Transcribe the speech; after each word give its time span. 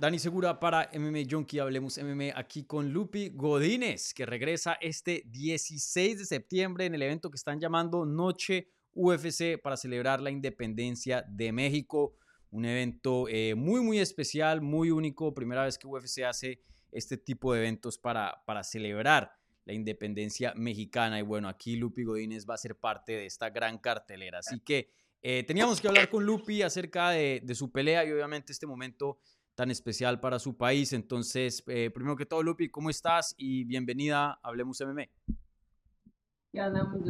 Dani 0.00 0.18
Segura 0.18 0.58
para 0.58 0.88
MMA 0.94 1.28
Junkie, 1.30 1.58
hablemos 1.58 1.98
MMA 1.98 2.32
aquí 2.34 2.64
con 2.64 2.90
Lupi 2.90 3.32
Godínez, 3.34 4.14
que 4.14 4.24
regresa 4.24 4.78
este 4.80 5.24
16 5.26 6.20
de 6.20 6.24
septiembre 6.24 6.86
en 6.86 6.94
el 6.94 7.02
evento 7.02 7.30
que 7.30 7.36
están 7.36 7.60
llamando 7.60 8.06
Noche 8.06 8.70
UFC 8.94 9.60
para 9.62 9.76
celebrar 9.76 10.22
la 10.22 10.30
independencia 10.30 11.22
de 11.28 11.52
México. 11.52 12.16
Un 12.50 12.64
evento 12.64 13.26
eh, 13.28 13.54
muy, 13.54 13.82
muy 13.82 13.98
especial, 13.98 14.62
muy 14.62 14.90
único. 14.90 15.34
Primera 15.34 15.64
vez 15.64 15.76
que 15.76 15.86
UFC 15.86 16.22
hace 16.26 16.62
este 16.92 17.18
tipo 17.18 17.52
de 17.52 17.60
eventos 17.60 17.98
para, 17.98 18.42
para 18.46 18.64
celebrar 18.64 19.30
la 19.66 19.74
independencia 19.74 20.54
mexicana. 20.56 21.18
Y 21.18 21.22
bueno, 21.24 21.46
aquí 21.46 21.76
Lupi 21.76 22.04
Godínez 22.04 22.46
va 22.48 22.54
a 22.54 22.56
ser 22.56 22.74
parte 22.74 23.12
de 23.12 23.26
esta 23.26 23.50
gran 23.50 23.76
cartelera. 23.76 24.38
Así 24.38 24.60
que 24.60 24.88
eh, 25.20 25.44
teníamos 25.46 25.78
que 25.78 25.88
hablar 25.88 26.08
con 26.08 26.24
Lupi 26.24 26.62
acerca 26.62 27.10
de 27.10 27.54
su 27.54 27.70
pelea 27.70 28.02
y 28.06 28.12
obviamente 28.12 28.50
este 28.50 28.66
momento 28.66 29.18
tan 29.54 29.70
especial 29.70 30.20
para 30.20 30.38
su 30.38 30.56
país. 30.56 30.92
Entonces, 30.92 31.62
eh, 31.66 31.90
primero 31.90 32.16
que 32.16 32.26
todo, 32.26 32.42
Lupi, 32.42 32.68
¿cómo 32.70 32.90
estás? 32.90 33.34
Y 33.36 33.64
bienvenida 33.64 34.32
a 34.32 34.38
Hablemos 34.42 34.80
MMA. 34.80 35.08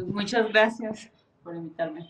Muchas 0.07 0.49
gracias 0.49 1.09
por 1.43 1.55
invitarme. 1.55 2.09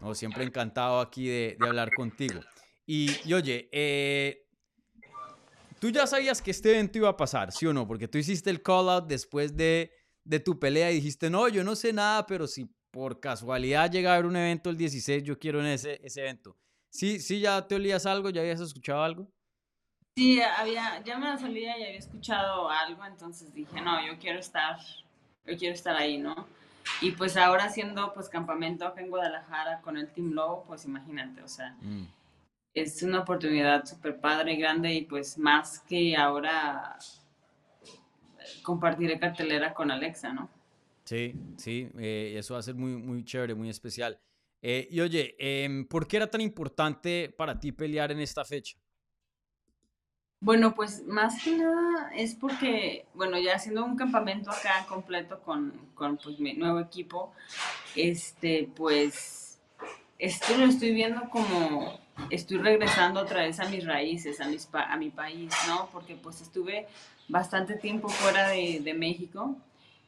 No, 0.00 0.14
siempre 0.14 0.44
encantado 0.44 1.00
aquí 1.00 1.28
de, 1.28 1.56
hablar 1.60 1.90
contigo. 1.94 2.40
Y, 2.86 3.32
oye, 3.32 3.68
eh, 3.72 4.46
tú 5.78 5.90
ya 5.90 6.06
sabías 6.06 6.42
que 6.42 6.50
este 6.50 6.70
evento 6.72 6.98
iba 6.98 7.08
a 7.08 7.16
pasar, 7.16 7.52
¿sí 7.52 7.66
o 7.66 7.72
no? 7.72 7.86
Porque 7.86 8.08
tú 8.08 8.18
hiciste 8.18 8.50
el 8.50 8.62
call 8.62 8.88
out 8.88 9.06
después 9.06 9.56
de, 9.56 9.92
de 10.24 10.40
tu 10.40 10.58
pelea 10.58 10.90
y 10.90 10.96
dijiste, 10.96 11.30
no, 11.30 11.48
yo 11.48 11.64
no 11.64 11.76
sé 11.76 11.92
nada, 11.92 12.26
pero 12.26 12.46
si 12.46 12.68
por 12.90 13.20
casualidad 13.20 13.90
llega 13.90 14.10
a 14.10 14.14
haber 14.14 14.26
un 14.26 14.36
evento 14.36 14.70
el 14.70 14.76
16, 14.76 15.22
yo 15.22 15.38
quiero 15.38 15.60
en 15.60 15.66
ese, 15.66 16.00
ese 16.04 16.20
evento. 16.20 16.56
¿Sí, 16.94 17.18
sí 17.18 17.40
ya 17.40 17.66
te 17.66 17.74
olías 17.74 18.06
algo? 18.06 18.30
¿Ya 18.30 18.40
habías 18.40 18.60
escuchado 18.60 19.02
algo? 19.02 19.28
Sí, 20.16 20.40
había, 20.40 21.02
ya 21.02 21.18
me 21.18 21.36
salía 21.36 21.76
y 21.76 21.82
había 21.82 21.98
escuchado 21.98 22.70
algo, 22.70 23.04
entonces 23.04 23.52
dije, 23.52 23.80
no, 23.80 24.06
yo 24.06 24.16
quiero 24.20 24.38
estar, 24.38 24.78
yo 25.44 25.58
quiero 25.58 25.74
estar 25.74 25.96
ahí, 25.96 26.18
¿no? 26.18 26.46
Y 27.00 27.10
pues 27.10 27.36
ahora 27.36 27.64
haciendo 27.64 28.14
pues 28.14 28.28
campamento 28.28 28.86
acá 28.86 29.00
en 29.00 29.10
Guadalajara 29.10 29.80
con 29.80 29.96
el 29.96 30.08
Team 30.12 30.34
Lobo, 30.34 30.62
pues 30.68 30.84
imagínate, 30.84 31.42
o 31.42 31.48
sea, 31.48 31.76
mm. 31.80 32.04
es 32.74 33.02
una 33.02 33.22
oportunidad 33.22 33.84
súper 33.86 34.20
padre 34.20 34.52
y 34.52 34.56
grande 34.58 34.94
y 34.94 35.02
pues 35.02 35.36
más 35.36 35.80
que 35.80 36.16
ahora 36.16 36.96
compartiré 38.62 39.18
cartelera 39.18 39.74
con 39.74 39.90
Alexa, 39.90 40.32
¿no? 40.32 40.48
Sí, 41.02 41.34
sí, 41.56 41.90
eh, 41.98 42.36
eso 42.38 42.54
va 42.54 42.60
a 42.60 42.62
ser 42.62 42.76
muy, 42.76 42.92
muy 42.92 43.24
chévere, 43.24 43.56
muy 43.56 43.68
especial. 43.68 44.16
Eh, 44.66 44.88
y 44.90 44.98
oye, 45.02 45.36
em, 45.38 45.84
¿por 45.84 46.08
qué 46.08 46.16
era 46.16 46.26
tan 46.26 46.40
importante 46.40 47.28
para 47.36 47.60
ti 47.60 47.70
pelear 47.70 48.10
en 48.10 48.20
esta 48.20 48.46
fecha? 48.46 48.78
Bueno, 50.40 50.74
pues 50.74 51.04
más 51.06 51.44
que 51.44 51.54
nada 51.54 52.10
es 52.16 52.34
porque, 52.34 53.04
bueno, 53.12 53.38
ya 53.38 53.56
haciendo 53.56 53.84
un 53.84 53.94
campamento 53.94 54.50
acá 54.50 54.86
completo 54.88 55.42
con, 55.42 55.70
con 55.92 56.16
pues, 56.16 56.40
mi 56.40 56.54
nuevo 56.54 56.80
equipo, 56.80 57.34
este, 57.94 58.70
pues, 58.74 59.60
esto 60.18 60.56
lo 60.56 60.64
estoy 60.64 60.94
viendo 60.94 61.28
como, 61.28 62.00
estoy 62.30 62.56
regresando 62.56 63.20
otra 63.20 63.42
vez 63.42 63.60
a 63.60 63.68
mis 63.68 63.84
raíces, 63.84 64.40
a, 64.40 64.48
mis, 64.48 64.66
a 64.72 64.96
mi 64.96 65.10
país, 65.10 65.52
¿no? 65.68 65.90
Porque 65.92 66.16
pues 66.16 66.40
estuve 66.40 66.86
bastante 67.28 67.74
tiempo 67.74 68.08
fuera 68.08 68.48
de, 68.48 68.94
México 68.96 69.58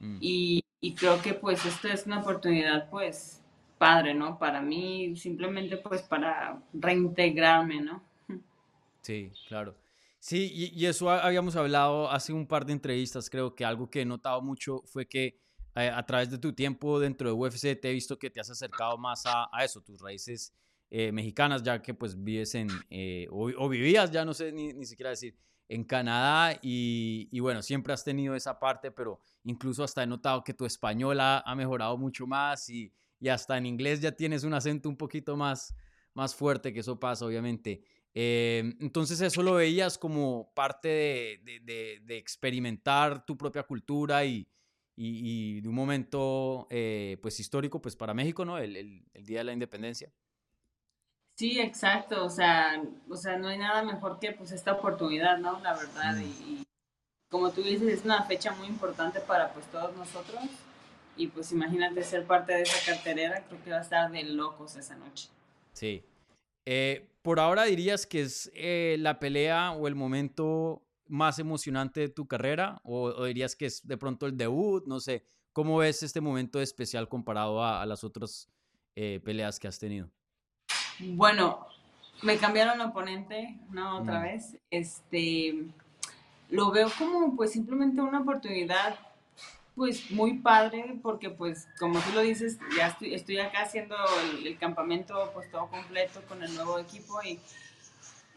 mm. 0.01 0.17
y, 0.19 0.65
y 0.81 0.95
creo 0.95 1.21
que 1.21 1.35
pues 1.35 1.63
esto 1.67 1.89
es 1.89 2.07
una 2.07 2.21
oportunidad 2.21 2.89
pues 2.89 3.43
padre, 3.79 4.15
¿no? 4.15 4.39
Para 4.39 4.61
mí, 4.61 5.17
simplemente 5.17 5.77
pues 5.77 6.03
para 6.03 6.63
reintegrarme, 6.73 7.81
¿no? 7.81 8.03
Sí, 9.03 9.31
claro. 9.47 9.77
Sí, 10.19 10.73
y, 10.75 10.87
eso 10.87 11.09
habíamos 11.09 11.55
hablado 11.55 12.11
hace 12.11 12.33
un 12.33 12.47
par 12.49 12.67
de 12.67 12.73
entrevistas, 12.73 13.31
creo 13.31 13.55
que 13.55 13.65
algo 13.65 13.89
que 13.89 14.01
he 14.01 14.05
notado 14.05 14.43
mucho 14.43 14.83
fue 14.87 15.07
que 15.07 15.39
eh, 15.77 15.89
a 15.89 16.05
través 16.05 16.29
de 16.31 16.39
tu 16.39 16.53
tiempo 16.53 16.99
dentro 16.99 17.29
de 17.29 17.35
UFC 17.35 17.81
te 17.81 17.91
he 17.91 17.93
visto 17.93 18.19
que 18.19 18.31
te 18.31 18.41
has 18.41 18.51
acercado 18.51 18.99
más 18.99 19.23
a, 19.27 19.49
eso, 19.63 19.81
tus 19.83 20.01
raíces 20.01 20.53
eh, 20.91 21.13
mexicanas, 21.13 21.63
ya 21.63 21.81
que 21.81 21.95
pues 21.95 22.21
vives 22.21 22.57
en, 22.57 22.69
eh, 22.91 23.29
o, 23.31 23.69
vivías, 23.69 24.11
ya 24.11 24.25
no 24.25 24.35
sé 24.35 24.51
ni, 24.51 24.73
ni 24.73 24.87
siquiera 24.87 25.11
decir, 25.11 25.37
en 25.69 25.85
Canadá 25.85 26.59
y, 26.61 27.29
y, 27.31 27.39
bueno, 27.39 27.63
siempre 27.63 27.93
has 27.93 28.03
tenido 28.03 28.35
esa 28.35 28.59
parte, 28.59 28.91
pero 28.91 29.21
incluso 29.45 29.85
hasta 29.85 30.03
he 30.03 30.07
notado 30.09 30.43
que 30.43 30.55
tu 30.55 30.65
español 30.65 31.21
ha, 31.21 31.39
ha 31.41 31.55
mejorado 31.55 31.97
mucho 31.97 32.27
más 32.27 32.69
y, 32.69 32.93
y, 33.21 33.29
hasta 33.29 33.57
en 33.57 33.67
inglés 33.67 34.01
ya 34.01 34.13
tienes 34.13 34.45
un 34.45 34.55
acento 34.55 34.89
un 34.89 34.97
poquito 34.97 35.37
más, 35.37 35.75
más 36.15 36.35
fuerte, 36.35 36.73
que 36.73 36.81
eso 36.81 36.99
pasa 36.99 37.27
obviamente. 37.27 37.83
Em, 38.19 38.75
entonces 38.81 39.21
eso 39.21 39.43
lo 39.43 39.55
veías 39.55 39.99
como 39.99 40.51
parte 40.55 40.89
de, 40.89 42.03
experimentar 42.09 43.27
tu 43.27 43.37
propia 43.37 43.63
cultura 43.63 44.25
y, 44.25 44.47
de 44.97 45.69
un 45.69 45.75
momento 45.75 46.67
eh, 46.71 47.19
pues 47.21 47.39
histórico 47.39 47.83
pues 47.83 47.95
para 47.95 48.15
México, 48.15 48.47
¿no? 48.47 48.57
El, 48.57 49.05
Día 49.13 49.39
de 49.39 49.45
la 49.45 49.53
Independencia. 49.53 50.11
Sí, 51.35 51.61
exacto, 51.61 52.25
o 52.25 52.31
sea, 52.31 52.83
o 53.11 53.17
sea, 53.17 53.37
no 53.37 53.49
hay 53.49 53.59
nada 53.59 53.83
mejor 53.83 54.19
que 54.19 54.33
pues 54.33 54.53
esta 54.53 54.73
oportunidad, 54.73 55.37
¿no? 55.37 55.61
La 55.61 55.75
verdad, 55.75 56.17
mm. 56.17 56.23
y, 56.23 56.67
como 57.29 57.51
tú 57.51 57.63
dices, 57.63 57.99
es 57.99 58.05
una 58.07 58.25
fecha 58.25 58.53
muy 58.53 58.69
importante 58.69 59.21
para 59.21 59.53
pues 59.53 59.67
todos 59.67 59.95
nosotros 59.95 60.41
y 61.17 61.29
pues 61.29 61.53
imagínate 61.53 62.03
ser 62.03 62.27
parte 62.27 62.53
de 62.53 62.63
esa 62.63 62.93
carterera, 62.93 63.45
creo 63.47 63.63
que 63.63 63.71
va 63.71 63.79
a 63.79 63.83
estar 63.83 64.11
de 64.11 64.25
locos 64.25 64.77
esa 64.77 64.97
noche. 64.97 65.29
Sí, 65.73 66.03
eh, 66.65 67.09
por 67.23 67.41
ahora 67.41 67.65
dirías 67.65 68.07
que 68.07 68.23
es 68.23 68.51
eh, 68.55 68.97
la 68.99 69.19
pelea 69.19 69.73
o 69.73 69.89
el 69.89 69.95
momento 69.95 70.83
más 71.09 71.39
emocionante 71.39 72.01
de 72.01 72.09
tu 72.09 72.27
carrera 72.27 72.81
o, 72.83 73.25
dirías 73.25 73.55
que 73.55 73.67
es 73.67 73.87
de 73.87 73.97
pronto 73.97 74.27
el 74.27 74.37
debut, 74.37 74.85
no 74.87 75.01
sé, 75.01 75.25
¿cómo 75.53 75.79
ves 75.79 76.03
este 76.03 76.21
momento 76.21 76.61
especial 76.61 77.09
comparado 77.09 77.65
a, 77.65 77.87
las 77.87 78.03
otras 78.05 78.49
eh, 78.97 79.21
peleas 79.25 79.61
que 79.61 79.69
has 79.69 79.79
tenido? 79.79 80.11
Bueno, 80.99 81.67
me 82.23 82.39
cambiaron 82.39 82.81
el 82.81 82.89
oponente 82.89 83.59
una 83.71 83.97
otra 83.97 84.19
mm. 84.19 84.23
vez, 84.23 84.57
este, 84.71 85.67
lo 86.51 86.73
veo 86.73 86.91
como 86.99 87.37
pues 87.37 87.53
simplemente 87.53 88.01
una 88.01 88.21
oportunidad 88.21 88.99
pues 89.77 90.11
muy 90.11 90.39
padre 90.39 90.99
porque 91.03 91.29
pues 91.29 91.69
como 91.79 92.01
tú 92.01 92.13
lo 92.15 92.23
dices, 92.23 92.59
ya 92.77 92.89
estoy, 92.89 93.15
estoy 93.15 93.39
acá 93.39 93.61
haciendo 93.61 93.95
el, 94.43 94.59
campamento 94.59 95.31
pues 95.35 95.51
todo 95.51 95.69
completo 95.69 96.23
con 96.27 96.43
el 96.43 96.53
nuevo 96.55 96.79
equipo 96.79 97.23
y, 97.23 97.39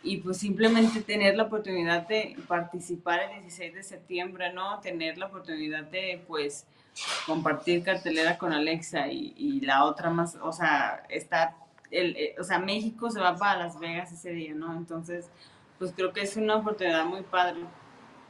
y 0.03 0.17
pues 0.17 0.37
simplemente 0.37 1.01
tener 1.01 1.37
la 1.37 1.43
oportunidad 1.43 2.05
de 2.09 2.35
participar 2.45 3.21
el 3.21 3.41
16 3.43 3.73
de 3.73 3.83
septiembre, 3.83 4.51
¿no? 4.51 4.81
Tener 4.81 5.17
la 5.17 5.27
oportunidad 5.27 5.85
de 5.85 6.21
pues 6.27 6.67
compartir 7.25 7.83
cartelera 7.83 8.37
con 8.37 8.51
Alexa 8.51 9.07
y, 9.07 9.61
la 9.61 9.85
otra 9.85 10.09
más, 10.09 10.37
o 10.41 10.51
sea, 10.51 11.03
está, 11.07 11.55
el, 11.89 12.17
eh, 12.17 12.35
o 12.37 12.43
sea, 12.43 12.59
México 12.59 13.09
se 13.09 13.21
va 13.21 13.37
para 13.37 13.59
Las 13.59 13.79
Vegas 13.79 14.11
ese 14.11 14.31
día, 14.31 14.53
¿no? 14.53 14.75
Entonces, 14.75 15.29
pues 15.77 15.93
creo 15.95 16.11
que 16.11 16.21
es 16.21 16.35
una 16.35 16.57
oportunidad 16.57 17.05
muy 17.05 17.21
padre. 17.21 17.61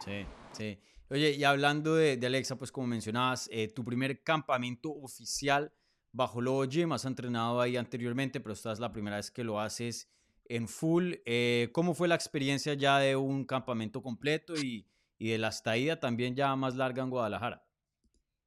Sí, 0.06 0.28
sí. 0.52 0.78
Oye, 1.12 1.32
y 1.32 1.44
hablando 1.44 1.96
de, 1.96 2.20
Alexa, 2.24 2.56
pues 2.56 2.72
como 2.72 2.86
mencionabas, 2.86 3.50
eh, 3.52 3.68
tu 3.68 3.84
primer 3.84 4.24
campamento 4.24 4.92
oficial 4.92 5.74
bajo 6.12 6.40
Lobo 6.40 6.66
Gym, 6.66 6.92
has 6.92 7.06
entrenado 7.06 7.60
ahí 7.62 7.78
anteriormente, 7.78 8.40
pero 8.40 8.54
esta 8.54 8.72
es 8.72 8.80
la 8.80 8.92
primera 8.92 9.16
vez 9.16 9.32
que 9.32 9.44
lo 9.44 9.60
haces 9.60 10.08
en 10.46 10.68
full. 10.68 11.16
Eh, 11.26 11.70
¿Cómo 11.74 11.96
fue 11.96 12.08
la 12.08 12.16
experiencia 12.16 12.76
ya 12.76 13.00
de 13.00 13.16
un 13.16 13.44
campamento 13.46 14.04
completo 14.04 14.54
y, 14.56 14.88
y 15.18 15.30
de 15.30 15.40
la 15.40 15.48
estadía 15.48 16.00
también 16.00 16.36
ya 16.36 16.56
más 16.56 16.76
larga 16.76 17.02
en 17.02 17.10
Guadalajara? 17.10 17.64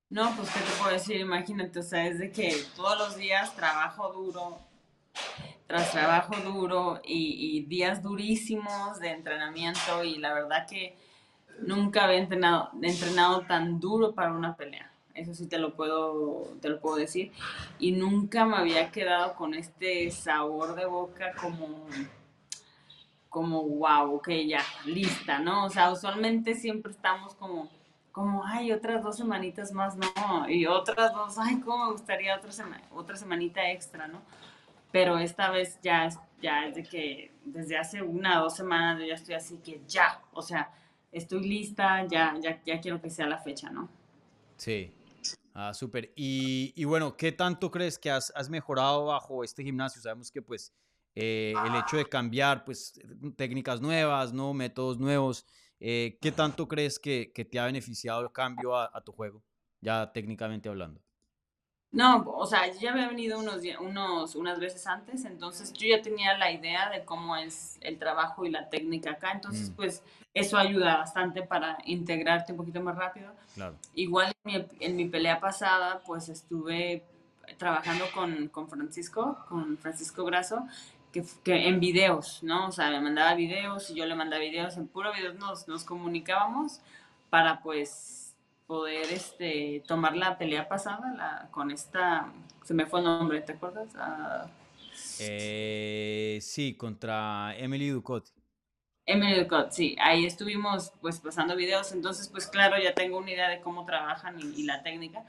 No, 0.09 0.33
pues 0.37 0.49
qué 0.51 0.61
te 0.61 0.71
puedo 0.79 0.93
decir, 0.93 1.17
imagínate, 1.17 1.81
o 1.81 1.83
sea, 1.83 2.07
es 2.07 2.19
de 2.21 2.31
que 2.31 2.55
todos 2.77 2.97
los 2.99 3.17
días 3.17 3.57
trabajo 3.57 4.13
duro, 4.13 4.61
tras 5.67 5.91
trabajo 5.91 6.37
duro 6.45 7.01
y, 7.05 7.57
y 7.57 7.65
días 7.65 8.03
durísimos 8.03 9.01
de 9.01 9.11
entrenamiento 9.11 10.05
y 10.05 10.19
la 10.19 10.35
verdad 10.35 10.67
que 10.69 10.97
nunca 11.61 12.05
había 12.05 12.19
entrenado, 12.19 12.71
entrenado 12.81 13.43
tan 13.43 13.81
duro 13.81 14.13
para 14.13 14.33
una 14.33 14.57
pelea. 14.57 14.91
Eso 15.15 15.35
sí 15.35 15.47
te 15.47 15.59
lo 15.59 15.75
puedo, 15.75 16.49
te 16.61 16.69
lo 16.69 16.81
puedo 16.81 16.97
decir. 16.97 17.33
Y 17.79 17.93
nunca 17.93 18.45
me 18.45 18.57
había 18.57 18.91
quedado 18.91 19.35
con 19.35 19.55
este 19.55 20.11
sabor 20.11 20.75
de 20.75 20.87
boca 20.87 21.33
como, 21.41 21.87
como 23.29 23.63
wow, 23.63 24.17
ok, 24.17 24.29
ya, 24.47 24.63
lista, 24.87 25.39
¿no? 25.39 25.67
O 25.67 25.71
sea, 25.71 25.91
usualmente 25.91 26.55
siempre 26.55 26.93
estamos 26.93 27.35
como, 27.35 27.69
como, 28.11 28.45
ay, 28.45 28.73
otras 28.73 29.03
dos 29.03 29.17
semanitas 29.17 29.73
más, 29.73 29.97
no, 29.97 30.49
y 30.49 30.67
otras 30.67 31.13
dos, 31.13 31.39
ay, 31.39 31.61
cómo 31.61 31.87
me 31.87 31.93
gustaría 31.93 32.37
otra, 32.37 32.51
otra 32.95 33.17
semanita 33.17 33.71
extra, 33.71 34.07
¿no? 34.07 34.21
Pero 34.91 35.19
esta 35.19 35.51
vez 35.51 35.79
ya, 35.83 36.09
ya 36.41 36.67
es 36.67 36.75
de 36.75 36.83
que 36.83 37.33
desde 37.45 37.79
hace 37.79 38.03
una 38.03 38.41
o 38.41 38.45
dos 38.45 38.57
semanas 38.57 39.01
yo 39.01 39.07
ya 39.07 39.15
estoy 39.15 39.35
así 39.35 39.59
que 39.59 39.81
ya, 39.87 40.21
o 40.33 40.43
sea, 40.43 40.71
estoy 41.13 41.47
lista, 41.47 42.07
ya, 42.07 42.35
ya, 42.41 42.61
ya 42.65 42.81
quiero 42.81 43.01
que 43.01 43.11
sea 43.11 43.27
la 43.27 43.39
fecha, 43.39 43.71
¿no? 43.71 43.89
Sí. 44.57 44.91
Ah, 45.55 45.75
súper. 45.75 46.13
Y, 46.17 46.73
y, 46.75 46.85
bueno, 46.85 47.17
¿qué 47.17 47.31
tanto 47.31 47.71
crees 47.71 47.99
que 47.99 48.11
has, 48.11 48.33
has, 48.35 48.49
mejorado 48.49 49.07
bajo 49.07 49.45
este 49.45 49.63
gimnasio? 49.63 50.01
Sabemos 50.01 50.31
que 50.31 50.41
pues 50.41 50.73
eh, 51.15 51.55
el 51.67 51.75
hecho 51.77 51.97
de 51.99 52.07
cambiar, 52.09 52.65
pues, 52.65 52.99
técnicas 53.37 53.81
nuevas, 53.81 54.33
¿no? 54.33 54.55
Métodos 54.55 54.99
nuevos. 54.99 55.47
Eh, 55.79 56.19
¿Qué 56.21 56.33
tanto 56.33 56.69
crees 56.69 56.99
que, 56.99 57.33
te 57.51 57.59
ha 57.59 57.67
beneficiado 57.67 58.23
el 58.23 58.33
cambio 58.33 58.77
a, 58.77 59.01
tu 59.05 59.13
juego, 59.13 59.43
ya 59.81 60.11
técnicamente 60.13 60.69
hablando? 60.69 61.03
No, 61.93 62.25
o 62.27 62.47
sea, 62.47 62.73
yo 62.73 62.81
ya 62.81 62.93
había 62.93 63.07
venido 63.07 63.39
unos, 63.39 63.61
unos, 63.79 64.35
unas 64.35 64.59
veces 64.59 64.87
antes, 64.87 65.27
entonces 65.27 65.75
yo 65.75 65.87
ya 65.87 66.01
tenía 66.01 66.39
la 66.39 66.51
idea 66.51 66.89
de 66.89 67.05
cómo 67.05 67.37
es 67.37 67.77
el 67.83 67.99
trabajo 67.99 68.47
y 68.47 68.51
la 68.51 68.71
técnica 68.71 69.11
acá, 69.11 69.33
entonces 69.33 69.71
mm. 69.71 69.75
pues 69.75 70.03
eso 70.33 70.57
ayuda 70.57 70.97
bastante 70.97 71.43
para 71.43 71.77
integrarte 71.85 72.53
un 72.53 72.59
poquito 72.59 72.81
más 72.81 72.97
rápido. 72.97 73.35
Claro. 73.55 73.77
Igual 73.95 74.33
en 74.45 74.53
mi, 74.53 74.67
en 74.81 74.97
mi 74.97 75.05
pelea 75.05 75.39
pasada, 75.39 76.01
pues 76.07 76.31
estuve 76.31 77.05
trabajando 77.59 78.07
con, 78.15 78.49
con 78.49 78.71
Francisco, 78.71 79.45
con 79.51 79.77
Francisco 79.77 80.25
Grasso, 80.25 80.67
que, 81.13 81.23
que, 81.45 81.69
en 81.69 81.79
videos, 81.79 82.43
¿no? 82.43 82.69
O 82.69 82.73
sea, 82.73 82.89
me 82.89 83.03
mandaba 83.03 83.35
videos 83.35 83.91
y 83.91 83.95
yo 83.95 84.07
le 84.07 84.15
mandaba 84.15 84.41
videos, 84.41 84.79
en 84.79 84.89
puro 84.89 85.13
videos 85.13 85.35
nos, 85.35 85.69
nos 85.69 85.85
comunicábamos 85.85 86.81
para 87.29 87.61
pues 87.61 88.22
poder 88.73 89.13
este, 89.13 89.83
tomar 89.87 90.17
la 90.17 90.39
pelea 90.39 90.67
pasada 90.67 91.13
la, 91.15 91.49
con 91.51 91.71
esta, 91.71 92.33
se 92.65 92.73
me 92.73 92.87
fue 92.87 93.01
el 93.01 93.05
nombre, 93.05 93.43
¿te 93.43 93.53
acuerdas? 93.53 93.91
Ah, 93.97 94.47
eh, 95.21 96.39
sí, 96.41 96.73
contra 96.73 97.55
Emily 97.59 97.91
Ducot. 97.91 98.33
Emily 99.05 99.41
Ducot, 99.41 99.73
sí, 99.73 99.95
ahí 100.01 100.25
estuvimos 100.25 100.91
pues 101.03 101.21
pasando 101.21 101.55
videos, 101.55 101.93
entonces 101.93 102.31
pues 102.31 102.47
claro, 102.47 102.83
ya 102.83 102.95
tengo 102.95 103.19
una 103.19 103.33
idea 103.33 103.51
de 103.51 103.61
cómo 103.61 103.85
trabajan 103.85 104.41
y, 104.41 104.63
la 104.63 104.83
técnica. 104.83 105.23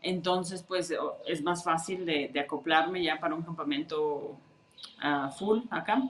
Entonces, 0.00 0.62
pues 0.62 0.90
es 1.26 1.42
más 1.42 1.64
fácil 1.64 2.06
de, 2.06 2.30
de 2.32 2.40
acoplarme 2.40 3.02
ya 3.02 3.20
para 3.20 3.34
un 3.34 3.42
campamento 3.42 4.38
full 5.38 5.60
acá. 5.68 6.02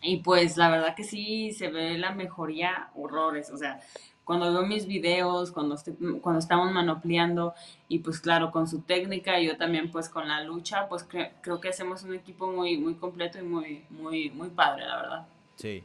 Y 0.00 0.16
pues 0.16 0.56
la 0.56 0.68
verdad 0.70 0.96
que 0.96 1.04
sí 1.04 1.52
se 1.52 1.68
ve 1.68 1.96
la 1.98 2.10
mejoría 2.10 2.90
horrores, 2.96 3.50
o 3.50 3.56
sea, 3.56 3.80
cuando 4.24 4.52
veo 4.52 4.66
mis 4.66 4.86
videos, 4.86 5.50
cuando, 5.50 5.76
cuando 6.20 6.38
estamos 6.38 6.72
manopleando 6.72 7.54
y 7.88 7.98
pues 8.00 8.20
claro, 8.20 8.50
con 8.50 8.68
su 8.68 8.82
técnica 8.82 9.40
y 9.40 9.46
yo 9.46 9.56
también 9.56 9.90
pues 9.90 10.08
con 10.08 10.28
la 10.28 10.42
lucha, 10.42 10.88
pues 10.88 11.06
creo 11.40 11.60
que 11.60 11.68
hacemos 11.68 12.02
un 12.02 12.14
equipo 12.14 12.50
muy, 12.50 12.78
muy 12.78 12.94
completo 12.94 13.38
y 13.38 13.42
muy, 13.42 13.84
muy, 13.90 14.30
muy 14.30 14.50
padre, 14.50 14.86
la 14.86 14.96
verdad. 14.96 15.26
Sí. 15.56 15.84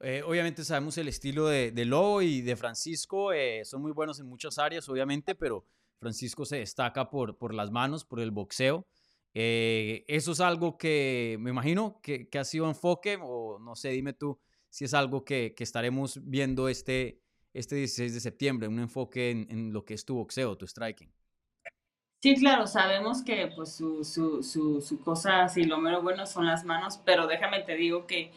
Eh, 0.00 0.22
obviamente 0.24 0.64
sabemos 0.64 0.96
el 0.98 1.08
estilo 1.08 1.46
de, 1.46 1.72
de 1.72 1.84
Lobo 1.84 2.22
y 2.22 2.40
de 2.40 2.56
Francisco, 2.56 3.32
eh, 3.32 3.64
son 3.64 3.82
muy 3.82 3.92
buenos 3.92 4.20
en 4.20 4.28
muchas 4.28 4.58
áreas, 4.58 4.88
obviamente, 4.88 5.34
pero 5.34 5.64
Francisco 5.98 6.44
se 6.44 6.58
destaca 6.58 7.10
por, 7.10 7.36
por 7.36 7.52
las 7.52 7.70
manos, 7.70 8.04
por 8.04 8.20
el 8.20 8.30
boxeo. 8.30 8.86
Eh, 9.34 10.04
eso 10.08 10.32
es 10.32 10.40
algo 10.40 10.78
que 10.78 11.36
me 11.40 11.50
imagino 11.50 12.00
que, 12.02 12.28
que, 12.28 12.38
ha 12.38 12.44
sido 12.44 12.68
enfoque, 12.68 13.18
o 13.20 13.58
no 13.58 13.74
sé, 13.74 13.90
dime 13.90 14.12
tú 14.12 14.38
si 14.70 14.84
es 14.84 14.94
algo 14.94 15.24
que, 15.24 15.54
que 15.56 15.64
estaremos 15.64 16.20
viendo 16.24 16.68
este, 16.68 17.20
este 17.58 17.76
16 17.76 18.14
de 18.14 18.20
septiembre, 18.20 18.68
un 18.68 18.78
enfoque 18.78 19.30
en, 19.30 19.46
en, 19.50 19.72
lo 19.72 19.84
que 19.84 19.94
es 19.94 20.04
tu 20.04 20.14
boxeo, 20.14 20.56
tu 20.56 20.66
striking. 20.66 21.10
Sí, 22.22 22.34
claro, 22.36 22.66
sabemos 22.66 23.22
que 23.22 23.52
pues 23.54 23.72
su, 23.72 24.04
su, 24.04 24.42
su, 24.42 24.80
su 24.80 25.00
cosa, 25.00 25.44
así 25.44 25.64
lo 25.64 25.78
mero 25.78 26.02
bueno 26.02 26.26
son 26.26 26.46
las 26.46 26.64
manos, 26.64 27.00
pero 27.04 27.26
déjame 27.26 27.62
te 27.62 27.76
digo 27.76 28.06
que 28.06 28.32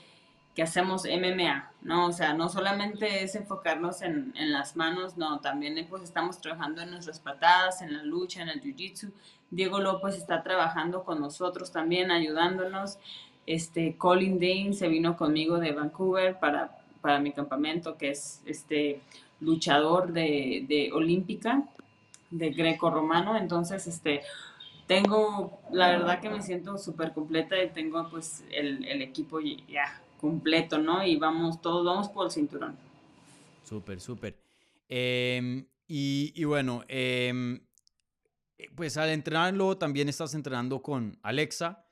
que 0.55 0.63
hacemos 0.63 1.05
MMA, 1.05 1.71
¿no? 1.81 2.07
O 2.07 2.11
sea, 2.11 2.33
no 2.33 2.49
solamente 2.49 3.23
es 3.23 3.35
enfocarnos 3.35 4.01
en, 4.01 4.33
en, 4.35 4.51
las 4.51 4.75
manos, 4.75 5.17
no, 5.17 5.39
también 5.39 5.85
pues 5.89 6.03
estamos 6.03 6.41
trabajando 6.41 6.81
en 6.81 6.91
nuestras 6.91 7.19
patadas, 7.19 7.81
en 7.81 7.93
la 7.93 8.03
lucha, 8.03 8.41
en 8.41 8.49
el 8.49 8.61
jiu-jitsu. 8.61 9.11
Diego 9.49 9.79
López 9.79 10.15
está 10.17 10.43
trabajando 10.43 11.03
con 11.03 11.21
nosotros 11.21 11.71
también, 11.71 12.11
ayudándonos. 12.11 12.99
Este, 13.45 13.97
Colin 13.97 14.39
Dane 14.39 14.73
se 14.73 14.89
vino 14.89 15.15
conmigo 15.15 15.57
de 15.57 15.71
Vancouver 15.71 16.37
para, 16.37 16.80
para 17.01 17.19
mi 17.19 17.31
campamento, 17.31 17.97
que 17.97 18.11
es 18.11 18.41
este 18.45 19.01
luchador 19.39 20.13
de, 20.13 20.65
de 20.67 20.91
olímpica, 20.93 21.63
de 22.29 22.51
greco-romano. 22.51 23.37
Entonces, 23.37 23.87
este, 23.87 24.21
tengo, 24.91 25.61
la 25.71 25.89
verdad 25.89 26.19
que 26.19 26.29
me 26.29 26.41
siento 26.41 26.77
súper 26.77 27.13
completa 27.13 27.61
y 27.63 27.69
tengo 27.69 28.09
pues 28.09 28.43
el, 28.51 29.01
equipo 29.01 29.39
ya 29.39 30.01
completo, 30.19 30.79
¿no? 30.79 31.05
Y 31.05 31.15
vamos, 31.15 31.61
todos 31.61 31.85
vamos 31.85 32.09
por 32.09 32.25
el 32.25 32.31
cinturón. 32.31 32.77
Súper, 33.63 34.01
súper. 34.01 34.37
Em, 34.89 35.65
y, 35.87 36.43
bueno, 36.43 36.83
em, 36.89 37.61
pues 38.75 38.97
al 38.97 39.09
entrenarlo 39.11 39.77
también 39.77 40.09
estás 40.09 40.33
entrenando 40.33 40.81
con 40.81 41.17
Alexa, 41.23 41.85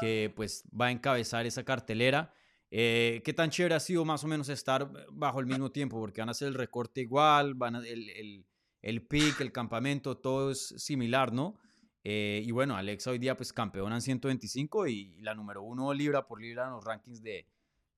que 0.00 0.32
pues 0.34 0.64
va 0.68 0.86
a 0.86 0.90
encabezar 0.92 1.44
esa 1.44 1.62
cartelera. 1.62 2.32
Eh, 2.78 3.22
¿Qué 3.24 3.32
tan 3.32 3.48
chévere 3.48 3.74
ha 3.74 3.80
sido 3.80 4.04
más 4.04 4.22
o 4.22 4.28
menos 4.28 4.50
estar 4.50 4.90
bajo 5.10 5.40
el 5.40 5.46
mismo 5.46 5.70
tiempo? 5.72 5.98
Porque 5.98 6.20
van 6.20 6.28
a 6.28 6.32
hacer 6.32 6.48
el 6.48 6.52
recorte 6.52 7.00
igual, 7.00 7.54
van 7.54 7.76
a, 7.76 7.78
el, 7.78 8.10
el, 8.10 8.44
el 8.82 9.06
pick, 9.06 9.40
el 9.40 9.50
campamento, 9.50 10.18
todo 10.18 10.50
es 10.50 10.74
similar, 10.76 11.32
¿no? 11.32 11.58
Eh, 12.04 12.42
y 12.44 12.50
bueno, 12.50 12.76
Alexa 12.76 13.12
hoy 13.12 13.18
día 13.18 13.34
pues 13.34 13.54
campeona 13.54 13.94
en 13.94 14.02
125 14.02 14.88
y 14.88 15.16
la 15.22 15.34
número 15.34 15.62
uno 15.62 15.94
libra 15.94 16.26
por 16.26 16.38
libra 16.38 16.66
en 16.66 16.72
los 16.72 16.84
rankings 16.84 17.22
de, 17.22 17.46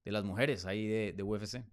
de 0.04 0.12
las 0.12 0.22
mujeres 0.22 0.64
ahí 0.64 0.86
de, 0.86 1.12
de 1.12 1.22
UFC. 1.24 1.64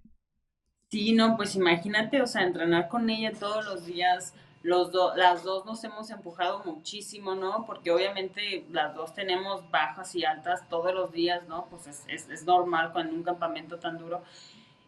Sí, 0.89 1.13
no, 1.13 1.37
pues 1.37 1.55
imagínate, 1.55 2.23
o 2.23 2.25
sea, 2.27 2.41
entrenar 2.41 2.87
con 2.89 3.07
ella 3.11 3.31
todos 3.33 3.65
los 3.65 3.85
días, 3.85 4.33
las 4.65 5.43
dos 5.43 5.65
nos 5.65 5.83
hemos 5.83 6.09
empujado 6.09 6.63
muchísimo, 6.65 7.35
¿no? 7.35 7.65
Porque 7.67 7.91
obviamente 7.91 8.65
las 8.71 8.95
dos 8.95 9.13
tenemos 9.13 9.69
bajas 9.69 10.15
y 10.15 10.25
altas 10.25 10.67
todos 10.69 10.93
los 10.93 11.11
días, 11.11 11.47
¿no? 11.47 11.67
Pues 11.69 12.03
es, 12.07 12.45
normal 12.45 12.91
cuando 12.91 13.13
un 13.13 13.23
campamento 13.23 13.77
tan 13.77 13.97
duro. 13.99 14.23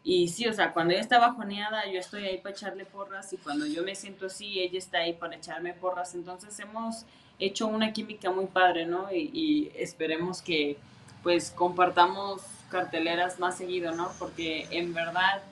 Y 0.04 0.30
sí, 0.30 0.48
o 0.48 0.54
sea, 0.54 0.74
cuando 0.74 0.94
ella 0.94 1.02
está 1.02 1.20
bajoneada, 1.20 1.86
yo 1.92 2.00
estoy 2.00 2.26
ahí 2.26 2.38
para 2.40 2.56
echarle 2.56 2.86
porras 2.86 3.32
y 3.34 3.38
cuando 3.38 3.68
yo 3.68 3.84
me 3.84 3.94
siento 3.94 4.28
así, 4.28 4.60
ella 4.60 4.80
está 4.80 5.00
ahí 5.00 5.14
para 5.14 5.36
echarme 5.36 5.74
porras. 5.74 6.16
Entonces 6.16 6.58
hemos 6.60 7.06
hecho 7.38 7.68
una 7.68 7.94
química 7.94 8.32
muy 8.32 8.48
padre, 8.48 8.86
¿no? 8.88 9.12
Y, 9.12 9.30
y 9.34 9.72
esperemos 9.76 10.42
que 10.42 10.78
pues 11.22 11.52
compartamos 11.52 12.42
carteleras 12.72 13.40
más 13.40 13.58
seguido, 13.58 13.94
¿no? 13.94 14.12
Porque 14.18 14.68
en 14.72 14.94
verdad 14.94 15.44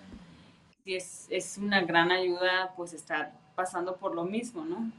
es, 0.86 1.28
es 1.30 1.58
una 1.58 1.82
gran 1.82 2.12
ayuda 2.12 2.74
pues 2.76 2.94
estar 2.94 3.45
pasando 3.56 3.98
por 3.98 4.14
lo 4.14 4.26
mismo, 4.26 4.66
¿no? 4.66 4.92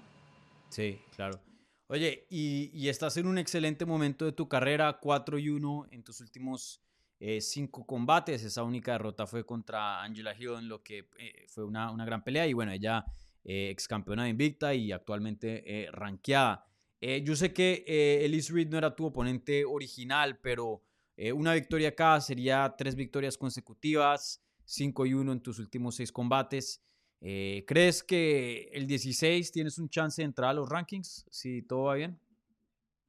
Sí, 0.69 0.99
claro. 1.15 1.41
Oye, 1.89 2.27
y, 2.31 2.71
y, 2.73 2.89
estás 2.89 3.17
en 3.17 3.29
un 3.29 3.39
excelente 3.39 3.85
momento 3.87 4.25
de 4.25 4.33
tu 4.33 4.49
carrera, 4.49 4.99
4 5.01 5.39
y 5.39 5.51
1 5.51 5.87
en 5.93 6.03
tus 6.03 6.21
últimos 6.21 6.83
eh, 7.21 7.41
cinco 7.41 7.87
combates. 7.87 8.43
Esa 8.43 8.65
única 8.65 8.93
derrota 8.93 9.27
fue 9.27 9.47
contra 9.47 10.03
Angela 10.03 10.35
Hill, 10.37 10.55
en 10.59 10.69
lo 10.69 10.83
que 10.83 11.09
eh, 11.19 11.47
fue 11.49 11.65
una, 11.65 11.93
una, 11.93 12.05
gran 12.05 12.25
pelea. 12.25 12.47
Y 12.49 12.55
bueno, 12.55 12.73
ella 12.73 13.05
eh, 13.45 13.71
ex 13.71 13.87
campeona 13.87 14.25
de 14.25 14.31
Invicta 14.31 14.75
y 14.75 14.91
actualmente 14.91 15.63
eh, 15.85 15.91
rankeada. 15.93 16.67
yo 17.01 17.37
sé 17.37 17.53
que 17.53 17.85
Elise 18.25 18.53
Reed 18.53 18.69
no 18.69 18.79
era 18.79 18.97
tu 18.97 19.07
oponente 19.07 19.65
original, 19.65 20.41
pero 20.41 20.83
eh, 21.17 21.33
una 21.33 21.55
victoria 21.55 21.89
acá 21.89 22.21
sería 22.21 22.75
tres 22.77 22.95
victorias 22.95 23.39
consecutivas, 23.39 24.43
5 24.65 25.07
y 25.07 25.15
1 25.15 25.33
en 25.33 25.41
tus 25.41 25.59
últimos 25.59 25.97
seis 25.97 26.13
combates. 26.13 26.83
Eh, 27.21 27.65
¿Crees 27.67 28.03
que 28.03 28.71
el 28.73 28.87
16 28.87 29.51
tienes 29.53 29.79
un 29.79 29.89
chance 29.89 30.21
de 30.23 30.27
entrar 30.27 30.51
a 30.51 30.55
los 30.55 30.69
rankings 30.69 31.25
si 31.31 31.63
todo 31.63 31.85
va 31.85 31.95
bien? 31.95 32.19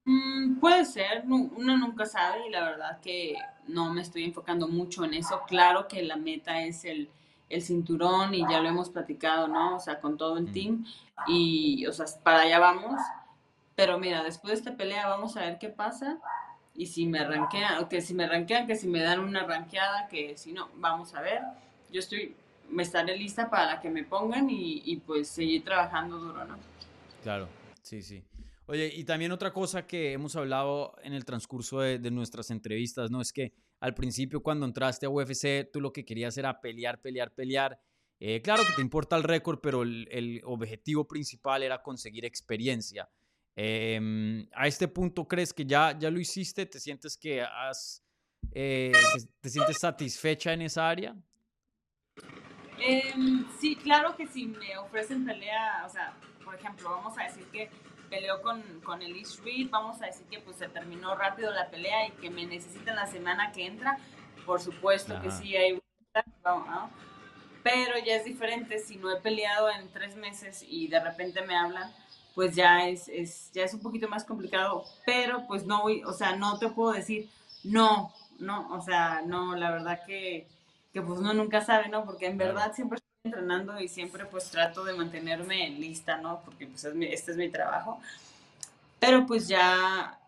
Mm, 0.05 0.59
puede 0.59 0.85
ser, 0.85 1.23
uno 1.27 1.77
nunca 1.77 2.05
sabe 2.05 2.47
y 2.47 2.49
la 2.49 2.63
verdad 2.63 2.99
que 3.01 3.35
no 3.67 3.93
me 3.93 4.01
estoy 4.01 4.23
enfocando 4.23 4.67
mucho 4.67 5.03
en 5.03 5.13
eso. 5.13 5.41
Claro 5.47 5.87
que 5.87 6.01
la 6.01 6.15
meta 6.15 6.63
es 6.63 6.85
el, 6.85 7.09
el 7.49 7.61
cinturón 7.61 8.33
y 8.33 8.39
ya 8.49 8.61
lo 8.61 8.69
hemos 8.69 8.89
platicado, 8.89 9.47
¿no? 9.47 9.75
O 9.75 9.79
sea, 9.79 9.99
con 9.99 10.17
todo 10.17 10.37
el 10.37 10.51
team 10.51 10.85
y, 11.27 11.85
o 11.87 11.93
sea, 11.93 12.05
para 12.23 12.41
allá 12.41 12.59
vamos. 12.59 12.99
Pero 13.75 13.99
mira, 13.99 14.23
después 14.23 14.53
de 14.53 14.57
esta 14.59 14.77
pelea 14.77 15.07
vamos 15.07 15.35
a 15.37 15.41
ver 15.41 15.59
qué 15.59 15.69
pasa 15.69 16.19
y 16.73 16.85
si 16.85 17.05
me 17.05 17.23
ranquean, 17.25 17.83
o 17.83 17.89
que 17.89 18.01
si 18.01 18.13
me 18.13 18.27
ranquean, 18.27 18.67
que 18.67 18.75
si 18.75 18.87
me 18.87 19.01
dan 19.01 19.19
una 19.19 19.43
ranqueada, 19.43 20.07
que 20.07 20.37
si 20.37 20.53
no, 20.53 20.69
vamos 20.75 21.13
a 21.15 21.21
ver. 21.21 21.41
Yo 21.91 21.99
estoy, 21.99 22.35
me 22.69 22.83
estaré 22.83 23.17
lista 23.17 23.49
para 23.49 23.79
que 23.79 23.89
me 23.89 24.03
pongan 24.03 24.49
y, 24.49 24.81
y 24.85 24.97
pues 24.97 25.27
seguir 25.27 25.63
trabajando 25.63 26.17
duro, 26.17 26.45
¿no? 26.45 26.57
Claro, 27.23 27.47
sí, 27.81 28.01
sí. 28.01 28.23
Oye, 28.65 28.91
y 28.93 29.05
también 29.05 29.31
otra 29.31 29.53
cosa 29.53 29.87
que 29.87 30.11
hemos 30.11 30.35
hablado 30.35 30.95
en 31.01 31.13
el 31.13 31.23
transcurso 31.23 31.79
de, 31.79 31.99
de, 31.99 32.11
nuestras 32.11 32.51
entrevistas, 32.51 33.09
¿no? 33.09 33.21
Es 33.21 33.31
que 33.31 33.53
al 33.79 33.93
principio 33.93 34.41
cuando 34.41 34.65
entraste 34.65 35.05
a 35.05 35.09
UFC, 35.09 35.71
tú 35.71 35.79
lo 35.79 35.93
que 35.93 36.03
querías 36.03 36.37
era 36.37 36.59
pelear, 36.59 37.01
pelear, 37.01 37.33
pelear. 37.33 37.79
Eh, 38.19 38.41
claro 38.41 38.63
que 38.65 38.73
te 38.73 38.81
importa 38.81 39.15
el 39.15 39.23
récord, 39.23 39.59
pero 39.61 39.83
el, 39.83 40.07
el, 40.11 40.41
objetivo 40.43 41.07
principal 41.07 41.63
era 41.63 41.81
conseguir 41.81 42.25
experiencia. 42.25 43.09
Eh, 43.55 44.45
a 44.53 44.67
este 44.67 44.87
punto, 44.87 45.27
¿crees 45.27 45.53
que 45.53 45.65
ya, 45.65 45.97
ya 45.97 46.11
lo 46.11 46.19
hiciste? 46.19 46.65
¿Te 46.65 46.79
sientes 46.79 47.17
que 47.17 47.41
has, 47.41 48.03
eh, 48.51 48.91
te, 49.39 49.49
sientes 49.49 49.77
satisfecha 49.79 50.53
en 50.53 50.63
esa 50.63 50.89
área? 50.89 51.15
Eh, 52.79 53.13
sí, 53.59 53.75
claro 53.75 54.15
que 54.15 54.27
si 54.27 54.47
me 54.47 54.77
ofrecen 54.77 55.25
pelea, 55.25 55.83
o 55.85 55.89
sea, 55.89 56.13
por 56.43 56.55
ejemplo, 56.55 56.89
vamos 56.89 57.17
a 57.17 57.23
decir 57.23 57.45
que 57.51 57.69
peleó 58.09 58.41
con, 58.41 58.61
con 58.81 59.01
Elise 59.01 59.41
Reed, 59.43 59.69
vamos 59.69 60.01
a 60.01 60.05
decir 60.05 60.25
que 60.27 60.39
pues 60.39 60.57
se 60.57 60.69
terminó 60.69 61.15
rápido 61.15 61.51
la 61.51 61.69
pelea 61.69 62.07
y 62.07 62.11
que 62.11 62.29
me 62.29 62.45
necesita 62.45 62.93
la 62.93 63.05
semana 63.05 63.51
que 63.51 63.65
entra, 63.65 63.97
por 64.45 64.61
supuesto 64.61 65.19
que 65.21 65.31
sí 65.31 65.55
hay 65.55 65.79
pero 67.63 67.95
ya 68.05 68.15
es 68.15 68.23
diferente 68.23 68.79
si 68.79 68.95
no 68.95 69.11
he 69.11 69.19
peleado 69.19 69.69
en 69.69 69.91
tres 69.91 70.15
meses 70.15 70.63
y 70.67 70.87
de 70.87 71.01
repente 71.01 71.41
me 71.41 71.55
hablan, 71.55 71.91
pues 72.33 72.55
ya 72.55 72.87
es, 72.87 73.09
es, 73.09 73.51
ya 73.51 73.63
es 73.63 73.73
un 73.73 73.81
poquito 73.81 74.07
más 74.07 74.23
complicado, 74.23 74.85
pero 75.05 75.45
pues 75.47 75.65
no 75.65 75.81
voy, 75.81 76.01
o 76.05 76.13
sea, 76.13 76.35
no 76.37 76.57
te 76.59 76.69
puedo 76.69 76.93
decir, 76.93 77.29
no, 77.63 78.13
no, 78.39 78.69
o 78.73 78.81
sea, 78.81 79.21
no, 79.25 79.55
la 79.55 79.71
verdad 79.71 79.99
que, 80.05 80.47
que 80.97 81.03
pues 81.03 81.19
uno 81.19 81.31
nunca 81.31 81.61
sabe, 81.61 81.89
¿no? 81.89 82.03
Porque 82.05 82.25
en 82.25 82.39
verdad 82.39 82.73
siempre 82.73 82.97
estoy 82.97 83.11
entrenando 83.25 83.79
y 83.79 83.87
siempre 83.87 84.25
pues 84.25 84.49
trato 84.49 84.83
de 84.83 84.93
mantenerme 84.93 85.69
lista, 85.69 86.17
¿no? 86.17 86.41
Porque 86.43 86.65
pues 86.65 86.83
este 86.85 87.31
es 87.31 87.37
mi 87.37 87.49
trabajo. 87.49 87.99
Pero 88.99 89.27
pues 89.27 89.47
ya 89.47 90.19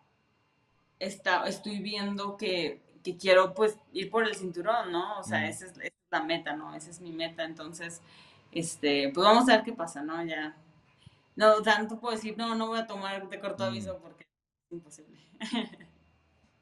está, 1.00 1.48
estoy 1.48 1.80
viendo 1.80 2.38
que, 2.38 2.84
que 3.04 3.18
quiero 3.18 3.56
pues 3.56 3.80
ir 3.94 4.12
por 4.12 4.28
el 4.28 4.36
cinturón, 4.36 4.92
¿no? 4.92 5.18
O 5.18 5.24
sea, 5.24 5.50
esa, 5.50 5.66
es, 5.66 5.72
esa, 5.72 5.86
es, 5.86 5.94
la 6.12 6.22
meta, 6.22 6.56
¿no? 6.56 6.76
Esa 6.76 6.92
es 6.92 7.02
mi 7.02 7.12
meta. 7.12 7.44
Entonces, 7.46 8.00
este, 8.52 9.10
pues 9.12 9.26
vamos 9.26 9.50
a 9.50 9.56
ver 9.56 9.66
qué 9.66 9.74
pasa, 9.74 10.04
¿no? 10.04 10.24
Ya. 10.24 10.56
No, 11.36 11.64
tanto 11.64 12.00
puedo 12.00 12.16
decir, 12.16 12.38
no, 12.38 12.54
no 12.54 12.68
voy 12.68 12.78
a 12.78 12.86
tomar 12.86 13.28
de 13.28 13.40
corto 13.40 13.64
aviso 13.64 13.98
porque 13.98 14.28
es 14.68 14.72
imposible. 14.72 15.20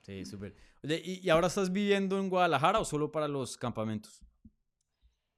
Sí, 0.08 0.24
súper. 0.24 0.56
¿y, 0.84 1.30
ahora 1.30 1.48
estás 1.48 1.72
viviendo 1.72 2.18
en 2.18 2.30
Guadalajara 2.30 2.80
o 2.80 2.86
solo 2.86 3.12
para 3.12 3.28
los 3.28 3.58
campamentos? 3.58 4.22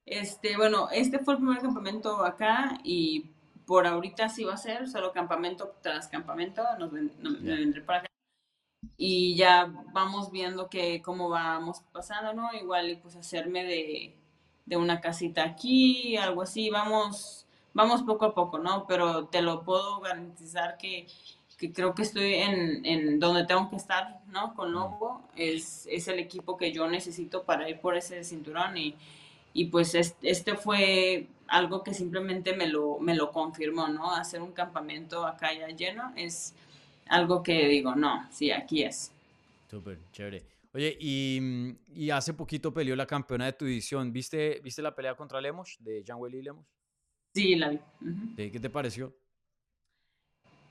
Este, 0.06 0.56
bueno, 0.56 0.88
este 0.92 1.18
fue 1.18 1.34
el 1.34 1.40
primer 1.40 1.58
campamento 1.58 2.24
acá 2.24 2.78
y 2.84 3.32
por 3.66 3.86
ahorita 3.86 4.28
sí 4.28 4.44
va 4.44 4.54
a 4.54 4.56
ser 4.56 4.88
solo 4.88 5.12
campamento 5.12 5.74
tras 5.82 6.06
campamento, 6.06 6.62
nos, 6.78 6.92
vendré 6.92 7.82
para 7.82 7.98
acá. 8.00 8.08
Y 8.96 9.34
ya 9.34 9.66
vamos 9.92 10.30
viendo 10.30 10.70
que 10.70 11.02
cómo 11.02 11.28
vamos 11.28 11.82
pasando, 11.92 12.32
¿no? 12.32 12.54
Igual 12.54 13.00
pues 13.02 13.16
hacerme 13.16 13.64
de, 13.64 14.16
de 14.66 14.76
una 14.76 15.00
casita 15.00 15.42
aquí, 15.42 16.16
algo 16.16 16.42
así, 16.42 16.70
vamos, 16.70 17.46
vamos 17.74 18.04
poco 18.04 18.26
a 18.26 18.34
poco, 18.34 18.60
¿no? 18.60 18.86
Pero 18.86 19.26
te 19.26 19.42
lo 19.42 19.64
puedo 19.64 20.00
garantizar 20.00 20.78
que 20.78 21.08
que 21.60 21.74
creo 21.74 21.94
que 21.94 22.00
estoy 22.00 22.36
en, 22.36 22.86
en, 22.86 23.20
donde 23.20 23.44
tengo 23.44 23.68
que 23.68 23.76
estar, 23.76 24.22
¿no? 24.28 24.54
Con 24.54 24.72
Lobo, 24.72 25.28
es, 25.36 25.86
es, 25.90 26.08
el 26.08 26.18
equipo 26.18 26.56
que 26.56 26.72
yo 26.72 26.88
necesito 26.88 27.44
para 27.44 27.68
ir 27.68 27.78
por 27.80 27.98
ese 27.98 28.24
cinturón 28.24 28.78
y, 28.78 28.96
y 29.52 29.66
pues 29.66 29.94
este, 29.94 30.54
fue 30.56 31.26
algo 31.48 31.84
que 31.84 31.92
simplemente 31.92 32.56
me 32.56 32.66
lo, 32.66 32.98
me 32.98 33.14
lo 33.14 33.30
confirmó, 33.30 33.88
¿no? 33.88 34.10
Hacer 34.10 34.40
un 34.40 34.52
campamento 34.52 35.26
acá 35.26 35.52
ya 35.52 35.68
lleno 35.68 36.14
es 36.16 36.54
algo 37.10 37.42
que 37.42 37.68
digo, 37.68 37.94
no, 37.94 38.26
sí, 38.32 38.50
aquí 38.50 38.82
es. 38.82 39.12
Súper, 39.70 39.98
chévere. 40.12 40.42
Oye, 40.72 40.96
y, 40.98 41.76
y, 41.94 42.08
hace 42.08 42.32
poquito 42.32 42.72
peleó 42.72 42.96
la 42.96 43.06
campeona 43.06 43.44
de 43.44 43.52
tu 43.52 43.66
división. 43.66 44.14
¿Viste, 44.14 44.60
¿viste 44.64 44.80
la 44.80 44.94
pelea 44.94 45.14
contra 45.14 45.42
Lemos, 45.42 45.76
de 45.80 46.02
Jean 46.04 46.18
Welly 46.18 46.40
Lemos? 46.40 46.64
Sí, 47.34 47.54
la 47.56 47.68
vi. 47.68 47.80
¿Qué 48.34 48.58
te 48.58 48.70
pareció? 48.70 49.14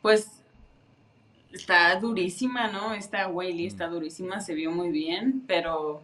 Pues 0.01 0.41
está 1.51 1.96
durísima, 2.00 2.68
¿no? 2.68 2.94
Esta 2.94 3.27
Whaley 3.27 3.65
está 3.65 3.88
mm. 3.88 3.91
durísima, 3.91 4.41
se 4.41 4.53
vio 4.53 4.72
muy 4.72 4.89
bien, 4.89 5.44
pero 5.48 6.01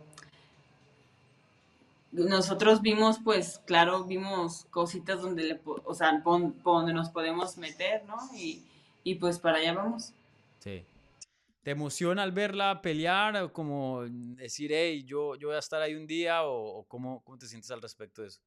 nosotros 2.12 2.82
vimos, 2.82 3.20
pues, 3.24 3.62
claro, 3.66 4.06
vimos 4.06 4.66
cositas 4.70 5.22
donde, 5.22 5.44
le, 5.44 5.62
o 5.66 5.94
sea, 5.94 6.22
donde 6.24 6.94
nos 6.94 7.10
podemos 7.10 7.58
meter, 7.58 8.06
¿no? 8.06 8.18
Y, 8.36 8.64
y, 9.04 9.16
pues 9.16 9.40
para 9.40 9.58
allá 9.58 9.74
vamos. 9.74 10.14
Sí. 10.60 10.84
¿Te 11.62 11.72
emociona 11.72 12.24
al 12.24 12.32
verla 12.32 12.82
pelear? 12.82 13.52
Como 13.52 14.04
decir, 14.04 14.72
hey, 14.72 15.04
yo, 15.04 15.36
yo 15.36 15.50
voy 15.50 15.58
a 15.58 15.60
estar 15.60 15.82
ahí 15.82 15.96
un 15.96 16.08
día, 16.08 16.44
o, 16.44 16.80
o 16.80 16.84
cómo, 16.84 17.22
cómo 17.24 17.38
te 17.38 17.48
sientes 17.48 17.72
al 17.72 17.82
respecto 17.82 18.22
de 18.22 18.30
eso? 18.30 18.40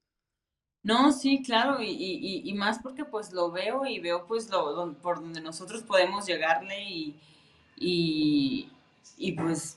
No, 0.88 1.12
sí, 1.12 1.42
claro, 1.42 1.82
y, 1.82 1.90
y, 1.90 2.48
y, 2.48 2.54
más 2.54 2.78
porque 2.78 3.04
pues 3.04 3.30
lo 3.34 3.50
veo 3.50 3.84
y 3.84 3.98
veo 4.00 4.26
pues 4.26 4.48
lo, 4.48 4.94
por 5.02 5.20
donde 5.20 5.42
nosotros 5.42 5.82
podemos 5.82 6.24
llegarle 6.24 6.82
y, 6.82 7.14
y, 7.76 8.72
y 9.18 9.32
pues, 9.32 9.76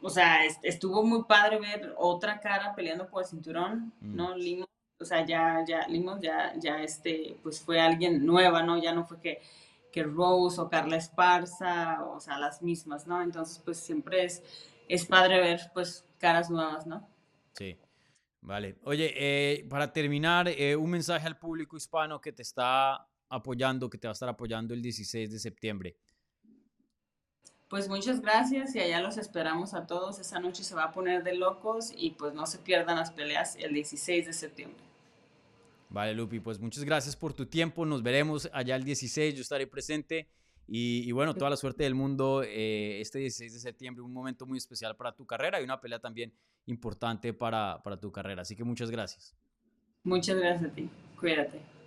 o 0.00 0.08
sea, 0.08 0.44
estuvo 0.62 1.02
muy 1.02 1.24
padre 1.24 1.58
ver 1.58 1.94
otra 1.96 2.38
cara 2.38 2.76
peleando 2.76 3.08
por 3.08 3.24
el 3.24 3.28
cinturón, 3.28 3.92
mm. 4.00 4.14
¿no? 4.14 4.36
Limo, 4.36 4.66
o 5.00 5.04
sea, 5.04 5.26
ya, 5.26 5.64
ya, 5.66 5.88
Limo 5.88 6.16
ya, 6.20 6.54
ya 6.56 6.80
este, 6.80 7.36
pues 7.42 7.60
fue 7.60 7.80
alguien 7.80 8.24
nueva, 8.24 8.62
¿no? 8.62 8.80
Ya 8.80 8.92
no 8.92 9.04
fue 9.04 9.18
que, 9.18 9.42
que 9.90 10.04
Rose 10.04 10.60
o 10.60 10.68
Carla 10.68 10.96
Esparza, 10.96 12.04
o 12.04 12.20
sea, 12.20 12.38
las 12.38 12.62
mismas, 12.62 13.08
¿no? 13.08 13.20
Entonces, 13.20 13.60
pues 13.64 13.78
siempre 13.78 14.26
es, 14.26 14.44
es 14.88 15.04
padre 15.06 15.40
ver 15.40 15.72
pues 15.74 16.04
caras 16.20 16.50
nuevas, 16.50 16.86
¿no? 16.86 17.04
Sí. 17.54 17.76
Vale. 18.40 18.76
Oye, 18.84 19.12
eh, 19.16 19.66
para 19.68 19.92
terminar, 19.92 20.48
eh, 20.48 20.76
un 20.76 20.90
mensaje 20.90 21.26
al 21.26 21.38
público 21.38 21.76
hispano 21.76 22.20
que 22.20 22.32
te 22.32 22.42
está 22.42 23.08
apoyando, 23.28 23.90
que 23.90 23.98
te 23.98 24.06
va 24.06 24.12
a 24.12 24.14
estar 24.14 24.28
apoyando 24.28 24.74
el 24.74 24.82
16 24.82 25.30
de 25.30 25.38
septiembre. 25.38 25.96
Pues 27.68 27.88
muchas 27.88 28.22
gracias 28.22 28.74
y 28.74 28.80
allá 28.80 29.02
los 29.02 29.18
esperamos 29.18 29.74
a 29.74 29.86
todos. 29.86 30.18
Esa 30.18 30.40
noche 30.40 30.64
se 30.64 30.74
va 30.74 30.84
a 30.84 30.92
poner 30.92 31.22
de 31.22 31.34
locos 31.34 31.92
y 31.94 32.12
pues 32.12 32.32
no 32.32 32.46
se 32.46 32.58
pierdan 32.58 32.96
las 32.96 33.10
peleas 33.10 33.56
el 33.56 33.74
16 33.74 34.24
de 34.24 34.32
septiembre. 34.32 34.82
Vale, 35.90 36.14
Lupi, 36.14 36.40
pues 36.40 36.58
muchas 36.58 36.84
gracias 36.84 37.14
por 37.14 37.34
tu 37.34 37.44
tiempo. 37.44 37.84
Nos 37.84 38.02
veremos 38.02 38.48
allá 38.52 38.76
el 38.76 38.84
16, 38.84 39.34
yo 39.34 39.42
estaré 39.42 39.66
presente. 39.66 40.28
Y, 40.70 41.10
bueno, 41.12 41.34
toda 41.34 41.48
la 41.48 41.56
suerte 41.56 41.84
del 41.84 41.94
mundo 41.94 42.42
eh, 42.42 43.00
este 43.00 43.18
16 43.20 43.54
de 43.54 43.58
septiembre, 43.58 44.02
un 44.02 44.12
momento 44.12 44.44
muy 44.44 44.58
especial 44.58 44.96
para 44.96 45.14
tu 45.14 45.24
carrera 45.24 45.60
y 45.60 45.64
una 45.64 45.80
pelea 45.80 45.98
también 45.98 46.34
importante 46.66 47.32
para, 47.32 47.80
para 47.82 47.98
tu 47.98 48.12
carrera. 48.12 48.42
Así 48.42 48.54
que 48.54 48.64
muchas 48.64 48.90
gracias. 48.90 49.34
Muchas 50.04 50.36
gracias 50.36 50.70
a 50.70 50.74
ti. 50.74 50.90
Cuídate. 51.18 51.77